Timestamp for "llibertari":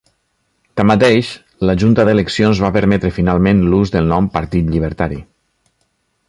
4.73-5.21